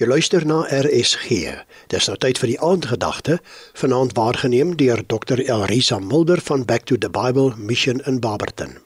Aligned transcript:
Jy 0.00 0.06
luister 0.08 0.46
na 0.48 0.62
RSG. 0.64 1.58
Dis 1.92 2.06
nou 2.08 2.14
tyd 2.16 2.38
vir 2.40 2.48
die 2.54 2.60
aandgedagte, 2.64 3.34
vanaand 3.76 4.14
waargeneem 4.16 4.70
deur 4.80 5.02
Dr. 5.04 5.42
Elrisa 5.44 5.98
Mulder 6.00 6.40
van 6.40 6.62
Back 6.64 6.86
to 6.88 6.96
the 6.96 7.10
Bible 7.12 7.52
Mission 7.58 8.00
in 8.08 8.16
Barberton. 8.24 8.78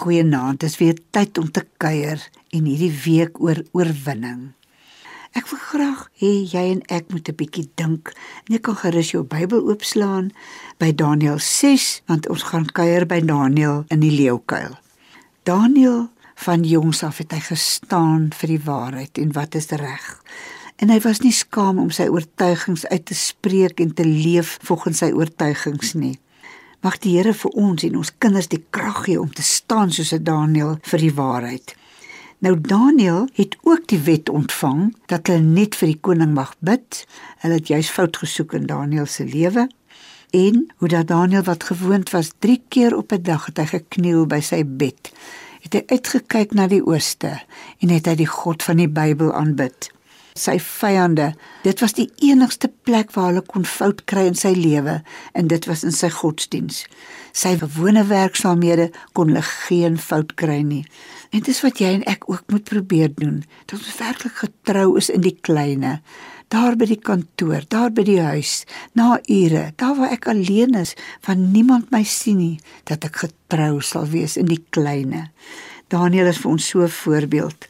Goeienaand, 0.00 0.62
dis 0.64 0.78
weer 0.80 0.96
tyd 1.12 1.36
om 1.36 1.50
te 1.52 1.66
kuier 1.76 2.22
en 2.48 2.64
hierdie 2.64 2.94
week 3.02 3.36
oor 3.44 3.60
oorwinning. 3.76 4.54
Ek 5.36 5.52
wil 5.52 5.60
graag 5.66 6.06
hê 6.22 6.32
jy 6.48 6.64
en 6.78 6.80
ek 6.88 7.12
moet 7.12 7.28
'n 7.28 7.36
bietjie 7.36 7.68
dink. 7.76 8.14
Jy 8.48 8.58
kan 8.58 8.80
gerus 8.80 9.12
jou 9.12 9.22
Bybel 9.22 9.68
oopslaan 9.68 10.32
by 10.78 10.94
Daniël 10.96 11.38
6, 11.38 12.00
want 12.08 12.28
ons 12.28 12.42
gaan 12.42 12.64
kuier 12.72 13.04
by 13.04 13.20
Daniël 13.20 13.84
in 13.90 14.00
die 14.00 14.16
leeukuil. 14.16 14.80
Daniël 15.44 16.08
van 16.44 16.62
jongs 16.64 17.02
af 17.02 17.18
het 17.20 17.34
hy 17.36 17.40
gestaan 17.50 18.30
vir 18.32 18.54
die 18.54 18.62
waarheid 18.64 19.18
en 19.20 19.32
wat 19.36 19.54
is 19.58 19.68
reg. 19.76 20.06
En 20.80 20.88
hy 20.88 20.96
was 21.04 21.20
nie 21.20 21.34
skaam 21.36 21.78
om 21.82 21.90
sy 21.92 22.06
oortuigings 22.08 22.86
uit 22.88 23.04
te 23.10 23.16
spreek 23.16 23.80
en 23.84 23.92
te 23.94 24.06
leef 24.08 24.56
volgens 24.64 25.02
sy 25.02 25.10
oortuigings 25.12 25.92
nie. 25.94 26.16
Mag 26.80 26.96
die 27.04 27.18
Here 27.18 27.34
vir 27.36 27.52
ons 27.60 27.84
en 27.84 27.98
ons 28.00 28.12
kinders 28.24 28.48
die 28.48 28.62
krag 28.72 29.02
gee 29.04 29.20
om 29.20 29.28
te 29.28 29.44
staan 29.44 29.92
soos 29.92 30.14
'n 30.16 30.24
Daniël 30.24 30.78
vir 30.80 31.00
die 31.00 31.14
waarheid. 31.14 31.74
Nou 32.40 32.54
Daniël 32.56 33.28
het 33.36 33.56
ook 33.62 33.86
die 33.86 34.00
wet 34.00 34.28
ontvang 34.28 34.94
dat 35.06 35.26
hulle 35.26 35.44
net 35.44 35.74
vir 35.74 35.88
die 35.92 36.00
koning 36.00 36.32
mag 36.34 36.56
bid. 36.60 37.06
Hulle 37.44 37.54
het 37.54 37.68
juis 37.68 37.90
fout 37.90 38.16
gesoek 38.16 38.54
in 38.54 38.66
Daniël 38.66 39.06
se 39.06 39.24
lewe 39.24 39.68
en 40.30 40.72
hoe 40.76 40.88
dat 40.88 41.06
Daniël 41.06 41.42
wat 41.42 41.64
gewoond 41.64 42.10
was 42.10 42.32
3 42.38 42.62
keer 42.68 42.96
op 42.96 43.12
'n 43.12 43.22
dag 43.22 43.46
het 43.46 43.58
hy 43.58 43.66
gekniel 43.66 44.26
by 44.26 44.40
sy 44.40 44.64
bed 44.64 45.12
het 45.64 45.76
hy 45.76 45.82
uitgekyk 45.92 46.54
na 46.56 46.66
die 46.70 46.82
ooste 46.84 47.36
en 47.80 47.92
het 47.92 48.08
hy 48.08 48.16
die 48.22 48.30
God 48.30 48.64
van 48.66 48.80
die 48.80 48.88
Bybel 48.88 49.32
aanbid. 49.36 49.90
Sy 50.40 50.56
vyande, 50.64 51.34
dit 51.66 51.82
was 51.84 51.92
die 51.98 52.08
enigste 52.24 52.70
plek 52.88 53.12
waar 53.12 53.30
hulle 53.30 53.44
kon 53.44 53.66
fout 53.68 54.06
kry 54.08 54.24
in 54.30 54.38
sy 54.38 54.54
lewe 54.56 55.00
en 55.36 55.50
dit 55.52 55.68
was 55.68 55.84
in 55.84 55.92
sy 55.92 56.08
godsdiens. 56.14 56.86
Sy 57.36 57.58
gewone 57.60 58.06
werksaamhede 58.08 58.88
kon 59.12 59.28
hulle 59.28 59.44
geen 59.44 59.98
fout 60.00 60.32
kry 60.40 60.62
nie. 60.64 60.84
En 61.30 61.44
dis 61.46 61.60
wat 61.62 61.82
jy 61.82 61.92
en 61.98 62.06
ek 62.10 62.24
ook 62.30 62.48
moet 62.50 62.64
probeer 62.66 63.12
doen, 63.14 63.42
dat 63.68 63.78
ons 63.78 63.98
werklik 64.00 64.40
getrou 64.40 64.96
is 64.98 65.12
in 65.12 65.26
die 65.26 65.36
kleine 65.36 66.00
daar 66.50 66.74
by 66.74 66.88
die 66.90 66.98
kantoor, 66.98 67.62
daar 67.70 67.92
by 67.94 68.02
die 68.06 68.18
huis, 68.18 68.64
na 68.98 69.20
ure, 69.30 69.68
daar 69.78 69.94
waar 69.98 70.14
ek 70.16 70.26
alleen 70.32 70.74
is, 70.80 70.96
van 71.22 71.50
niemand 71.54 71.92
my 71.94 72.02
sien 72.02 72.40
nie, 72.42 72.56
dat 72.90 73.06
ek 73.06 73.22
getrou 73.22 73.78
sal 73.86 74.08
wees 74.10 74.34
in 74.40 74.50
die 74.50 74.58
kleine. 74.74 75.28
Daniel 75.94 76.30
is 76.30 76.40
vir 76.42 76.50
ons 76.50 76.66
so 76.66 76.82
'n 76.82 76.90
voorbeeld. 76.90 77.66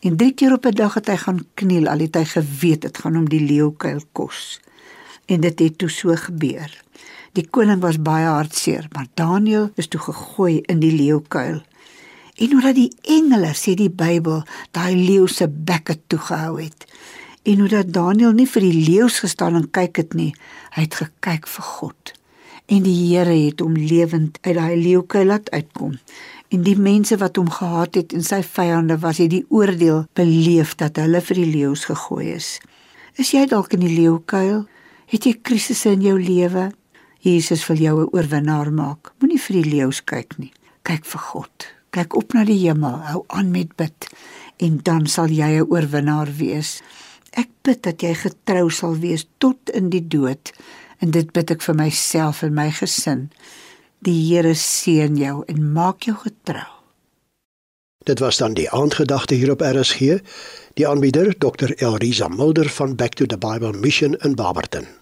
En 0.00 0.16
drie 0.16 0.32
keer 0.32 0.52
op 0.52 0.66
'n 0.66 0.74
dag 0.74 0.94
het 0.94 1.06
hy 1.06 1.16
gaan 1.16 1.46
kniel, 1.54 1.88
al 1.88 1.98
het 1.98 2.14
hy 2.14 2.24
geweet 2.24 2.80
dit 2.80 2.98
gaan 2.98 3.14
hom 3.14 3.28
die 3.28 3.44
leeukuil 3.44 4.00
kos. 4.12 4.60
En 5.26 5.40
dit 5.40 5.58
het 5.58 5.78
toe 5.78 5.88
so 5.88 6.14
gebeur. 6.16 6.82
Die 7.32 7.46
koning 7.50 7.80
was 7.80 8.02
baie 8.02 8.26
hartseer, 8.26 8.88
maar 8.92 9.06
Daniel 9.14 9.70
is 9.74 9.88
toe 9.88 10.00
gegooi 10.00 10.60
in 10.60 10.78
die 10.80 10.92
leeukuil. 10.92 11.62
En 12.34 12.50
omdat 12.50 12.74
die 12.74 12.92
engele 13.02 13.52
sê 13.54 13.74
die 13.74 13.90
Bybel 13.90 14.42
daai 14.70 14.96
leeu 14.96 15.26
se 15.26 15.48
bekke 15.48 15.98
toegehou 16.06 16.62
het 16.62 16.86
en 17.42 17.58
hoe 17.58 17.68
dat 17.68 17.92
Daniël 17.92 18.32
nie 18.36 18.48
vir 18.48 18.62
die 18.62 18.84
leeu's 18.84 19.20
gestaan 19.24 19.56
en 19.56 19.70
kyk 19.70 19.96
het 19.96 20.14
nie, 20.14 20.32
hy 20.76 20.84
het 20.84 20.98
gekyk 21.00 21.48
vir 21.48 21.64
God. 21.64 22.12
En 22.70 22.84
die 22.84 22.96
Here 23.08 23.34
het 23.34 23.62
hom 23.64 23.74
lewend 23.74 24.38
uit 24.42 24.54
daai 24.54 24.76
leeukuil 24.76 25.32
laat 25.32 25.50
uitkom. 25.50 25.96
En 26.50 26.64
die 26.66 26.76
mense 26.78 27.14
wat 27.16 27.36
hom 27.38 27.50
gehaat 27.50 27.94
het 27.94 28.12
en 28.16 28.24
sy 28.26 28.40
vyande 28.42 28.96
was 28.98 29.20
hy 29.22 29.28
die 29.30 29.44
oordeel 29.54 30.04
beleef 30.18 30.74
dat 30.80 30.98
hulle 30.98 31.20
vir 31.22 31.38
die 31.38 31.50
leeu's 31.52 31.84
gegooi 31.86 32.32
is. 32.34 32.58
Is 33.14 33.30
jy 33.30 33.44
dalk 33.46 33.76
in 33.76 33.84
die 33.84 33.94
leeukuil? 33.94 34.64
Het 35.10 35.26
jy 35.26 35.34
krisisse 35.46 35.92
in 35.94 36.02
jou 36.02 36.16
lewe? 36.18 36.70
Jesus 37.22 37.62
wil 37.68 37.76
jou 37.76 37.96
'n 38.02 38.10
oorwinnaar 38.16 38.72
maak. 38.72 39.12
Moenie 39.20 39.38
vir 39.38 39.62
die 39.62 39.70
leeu's 39.70 40.00
kyk 40.04 40.38
nie. 40.38 40.52
Kyk 40.82 41.04
vir 41.04 41.20
God. 41.20 41.66
Kyk 41.90 42.16
op 42.16 42.32
na 42.32 42.44
die 42.44 42.58
hemel. 42.66 42.98
Hou 42.98 43.24
aan 43.28 43.50
met 43.50 43.76
bid 43.76 44.08
en 44.58 44.80
dan 44.82 45.06
sal 45.06 45.28
jy 45.28 45.60
'n 45.60 45.70
oorwinnaar 45.70 46.28
wees. 46.36 46.82
Ek 47.32 47.48
bid 47.62 47.82
dat 47.82 48.02
jy 48.02 48.14
getrou 48.14 48.70
sal 48.70 48.96
wees 48.96 49.26
tot 49.38 49.70
in 49.70 49.90
die 49.90 50.08
dood 50.08 50.52
en 50.98 51.10
dit 51.10 51.32
bid 51.32 51.50
ek 51.50 51.62
vir 51.62 51.74
myself 51.74 52.42
en 52.42 52.54
my 52.54 52.70
gesin. 52.70 53.30
Die 54.00 54.16
Here 54.16 54.54
seën 54.56 55.16
jou 55.20 55.42
en 55.44 55.72
maak 55.74 56.06
jou 56.08 56.14
getrou. 56.16 56.68
Dit 58.08 58.22
was 58.24 58.38
dan 58.40 58.54
die 58.56 58.70
aandgedagte 58.72 59.36
hier 59.36 59.50
op 59.52 59.60
RSG. 59.60 60.22
Die 60.80 60.88
aanbieder 60.88 61.34
Dr. 61.36 61.74
Elrisa 61.76 62.28
Mulder 62.28 62.68
van 62.68 62.96
Back 62.96 63.14
to 63.20 63.26
the 63.26 63.36
Bible 63.38 63.72
Mission 63.72 64.16
in 64.24 64.34
Barberton. 64.34 64.99